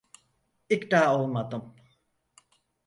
İkna 0.69 1.15
olmadım. 1.15 1.75